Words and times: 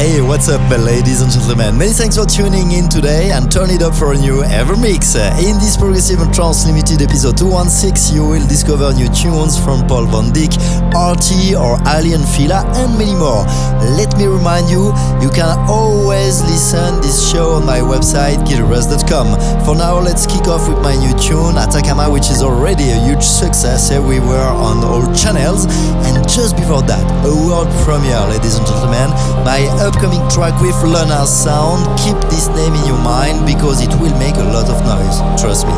Hey, 0.00 0.22
what's 0.22 0.48
up, 0.48 0.64
ladies 0.70 1.20
and 1.20 1.30
gentlemen? 1.30 1.76
Many 1.76 1.92
thanks 1.92 2.16
for 2.16 2.24
tuning 2.24 2.72
in 2.72 2.88
today 2.88 3.32
and 3.32 3.52
turn 3.52 3.68
it 3.68 3.82
up 3.82 3.94
for 3.94 4.14
a 4.14 4.16
new 4.16 4.42
Ever 4.44 4.74
Mix. 4.74 5.14
Uh, 5.14 5.28
in 5.44 5.60
this 5.60 5.76
Progressive 5.76 6.24
and 6.24 6.32
Trance 6.32 6.64
Limited 6.64 7.02
episode 7.02 7.36
216, 7.36 8.16
you 8.16 8.24
will 8.24 8.48
discover 8.48 8.96
new 8.96 9.12
tunes 9.12 9.60
from 9.60 9.84
Paul 9.84 10.08
Van 10.08 10.32
Dyk, 10.32 10.56
Arty 10.96 11.52
or 11.52 11.76
Aly 11.84 12.16
& 12.24 12.32
Fila, 12.32 12.64
and 12.80 12.96
many 12.96 13.12
more. 13.12 13.44
Let 13.92 14.16
me 14.16 14.24
remind 14.24 14.72
you, 14.72 14.88
you 15.20 15.28
can 15.36 15.52
always 15.68 16.40
listen 16.48 16.96
this 17.04 17.20
show 17.20 17.60
on 17.60 17.66
my 17.68 17.84
website, 17.84 18.40
gileverest.com. 18.48 19.36
For 19.68 19.76
now, 19.76 20.00
let's 20.00 20.24
kick 20.24 20.48
off 20.48 20.64
with 20.64 20.80
my 20.80 20.96
new 20.96 21.12
tune, 21.20 21.60
Atacama, 21.60 22.08
which 22.08 22.32
is 22.32 22.40
already 22.40 22.88
a 22.88 22.96
huge 23.04 23.20
success 23.20 23.92
everywhere 23.92 24.48
on 24.48 24.80
all 24.80 25.04
channels. 25.12 25.68
And 26.08 26.24
just 26.24 26.56
before 26.56 26.80
that, 26.88 27.04
a 27.28 27.36
world 27.36 27.68
premiere, 27.84 28.24
ladies 28.32 28.56
and 28.56 28.64
gentlemen, 28.64 29.12
my 29.44 29.68
upcoming 29.90 30.22
track 30.30 30.54
with 30.60 30.76
Lunar 30.82 31.26
Sound. 31.26 31.82
Keep 31.98 32.18
this 32.30 32.48
name 32.48 32.74
in 32.74 32.86
your 32.86 32.98
mind 32.98 33.46
because 33.46 33.82
it 33.82 33.90
will 34.00 34.16
make 34.18 34.36
a 34.36 34.44
lot 34.44 34.70
of 34.70 34.78
noise, 34.86 35.18
trust 35.40 35.66
me. 35.66 35.74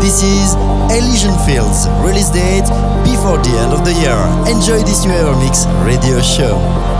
This 0.00 0.22
is 0.22 0.54
Elysian 0.88 1.36
Fields, 1.44 1.88
release 2.00 2.30
date 2.30 2.68
before 3.04 3.36
the 3.38 3.52
end 3.60 3.72
of 3.72 3.84
the 3.84 3.92
year. 3.92 4.20
Enjoy 4.48 4.80
this 4.82 5.04
new 5.04 5.12
Evermix 5.12 5.66
radio 5.84 6.20
show. 6.22 6.99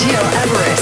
Gil 0.00 0.14
Everest. 0.14 0.79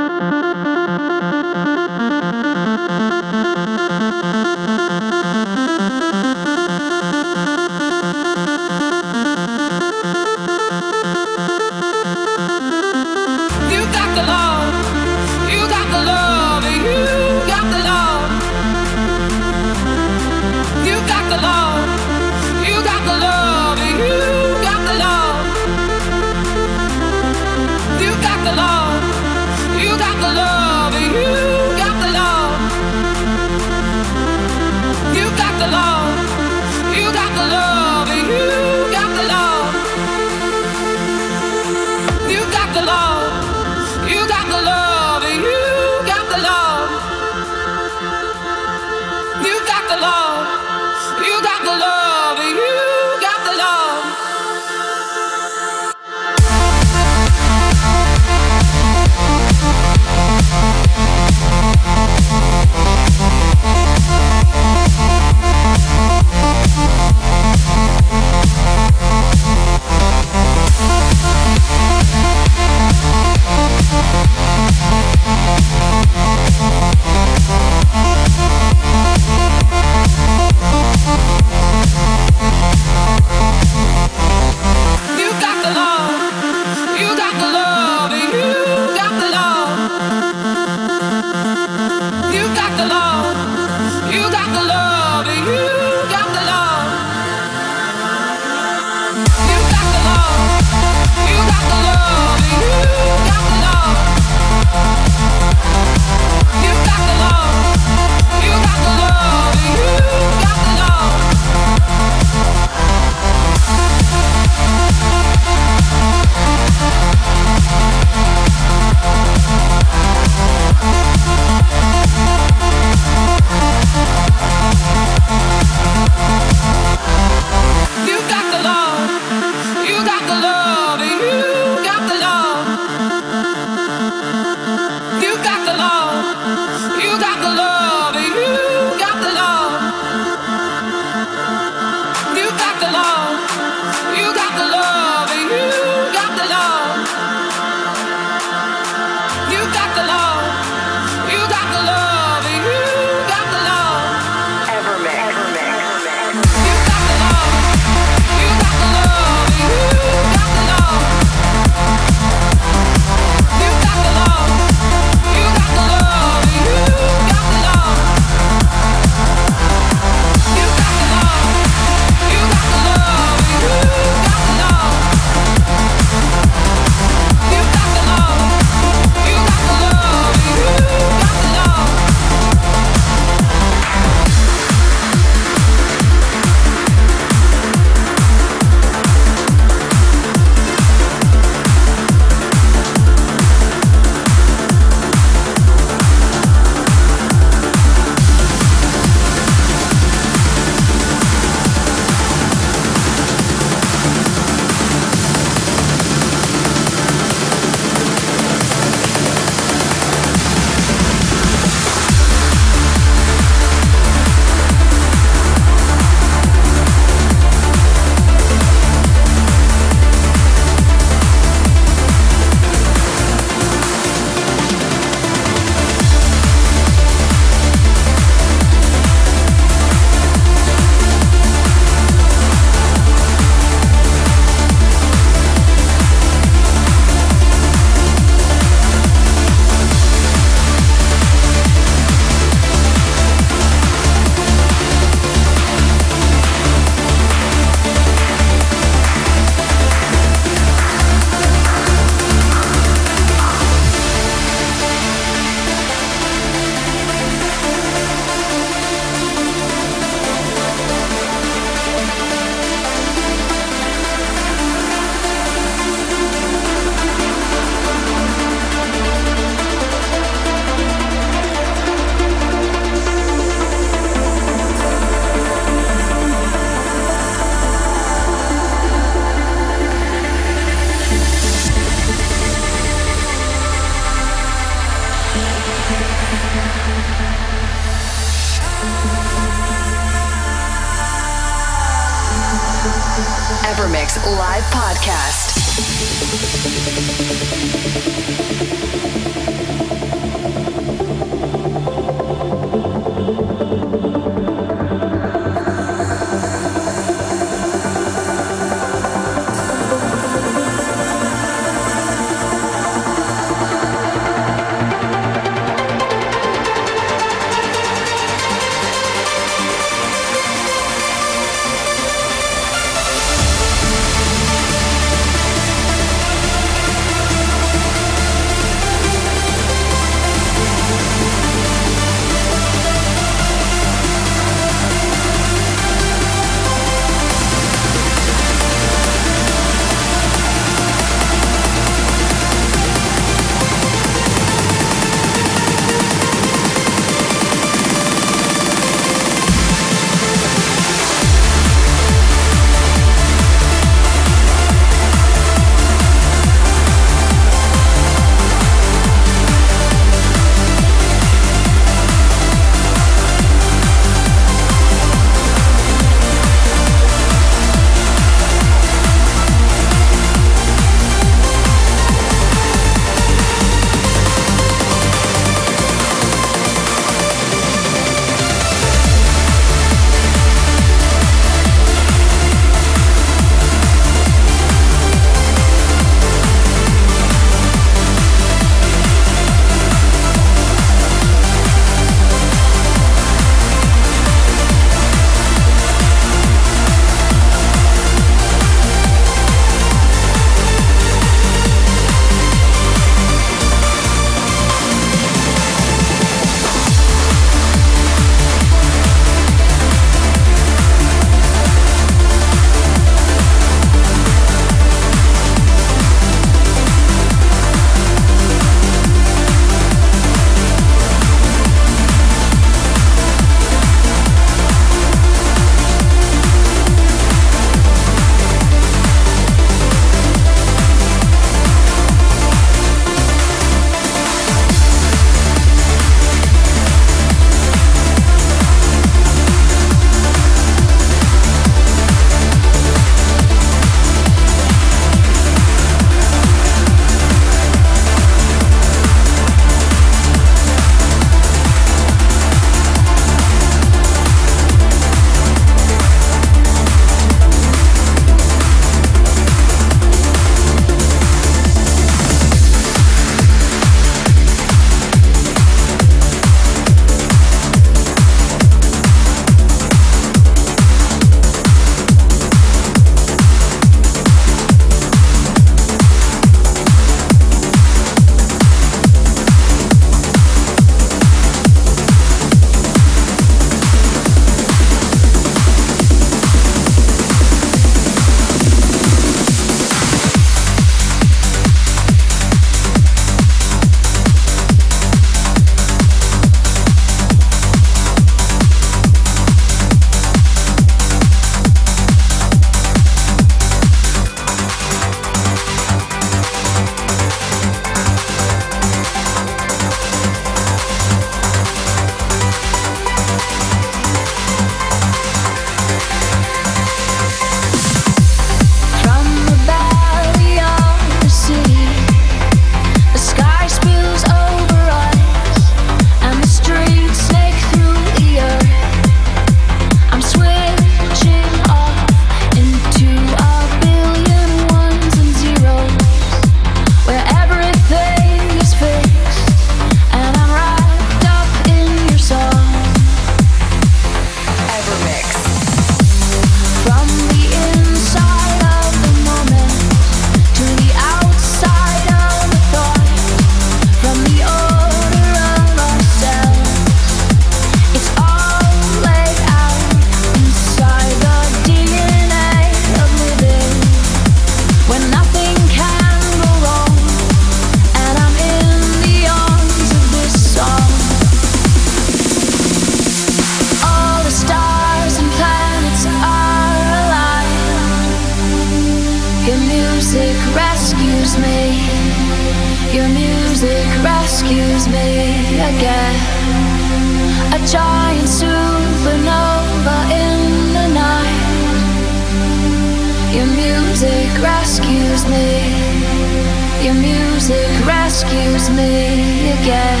me 598.76 599.52
again. 599.60 600.00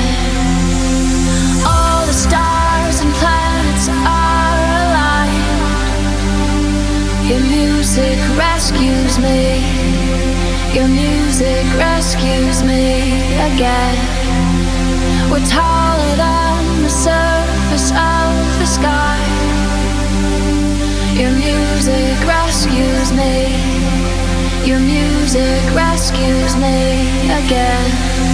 All 1.66 2.06
the 2.06 2.12
stars 2.12 3.00
and 3.00 3.12
planets 3.20 3.88
are 3.88 4.58
aligned. 4.82 5.48
Your 7.30 7.40
music 7.40 8.18
rescues 8.36 9.18
me. 9.18 9.62
Your 10.74 10.88
music 10.88 11.64
rescues 11.78 12.62
me 12.64 13.14
again. 13.50 13.96
We're 15.30 15.46
taller 15.46 16.16
than 16.16 16.82
the 16.82 16.90
surface 16.90 17.90
of 17.90 18.30
the 18.58 18.66
sky. 18.66 19.20
Your 21.14 21.30
music 21.30 22.16
rescues 22.26 23.12
me. 23.12 23.54
Your 24.66 24.80
music 24.80 25.62
rescues 25.74 26.56
me 26.56 27.20
again. 27.30 28.33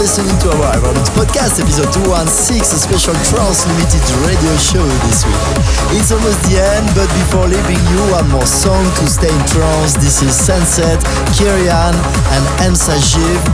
listening 0.00 0.32
to 0.40 0.48
our 0.48 0.72
Evermix 0.80 1.12
podcast, 1.12 1.60
episode 1.60 1.92
216, 1.92 2.56
a 2.56 2.80
special 2.80 3.12
Trance 3.20 3.68
Limited 3.68 4.00
radio 4.24 4.48
show 4.56 4.80
this 5.04 5.28
week. 5.28 5.44
It's 5.92 6.08
almost 6.08 6.40
the 6.48 6.56
end, 6.56 6.88
but 6.96 7.04
before 7.20 7.44
leaving 7.44 7.76
you, 7.92 8.00
one 8.08 8.24
more 8.32 8.48
song 8.48 8.80
to 8.96 9.04
stay 9.04 9.28
in 9.28 9.44
trance. 9.44 9.92
This 10.00 10.24
is 10.24 10.32
Sunset, 10.32 10.96
Kirian, 11.36 11.92
and 12.32 12.44
Emsa 12.64 12.96
Jiv, 12.96 13.44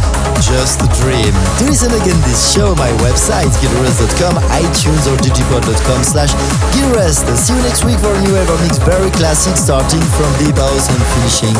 Just 0.43 0.83
a 0.83 0.89
Dream. 1.01 1.33
To 1.59 1.64
listen 1.66 1.93
again 1.93 2.18
this 2.27 2.53
show, 2.53 2.74
my 2.74 2.91
website, 3.05 3.51
gileverest.com, 3.61 4.37
iTunes 4.55 5.07
or 5.11 5.16
digipod.com 5.18 6.03
slash 6.05 6.33
gileverest. 6.74 7.27
See 7.37 7.55
you 7.55 7.62
next 7.62 7.85
week 7.85 7.99
for 7.99 8.12
a 8.12 8.20
new 8.22 8.35
Evermix 8.35 8.79
very 8.85 9.11
classic, 9.11 9.57
starting 9.57 10.03
from 10.16 10.31
Deep 10.39 10.57
House 10.57 10.89
and 10.89 11.03
finishing 11.18 11.57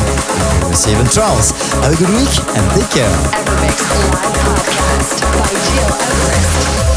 in 0.67 0.97
and 0.99 1.11
Trance. 1.11 1.51
Have 1.81 1.93
a 1.93 1.97
good 1.97 2.09
week 2.15 2.33
and 2.55 2.65
take 2.75 2.89
care. 2.91 3.17
Evermix 3.33 3.77
Live 4.11 4.35
Podcast 4.45 5.21
by 5.33 5.49
Gil 5.49 5.91
Everest. 5.93 6.96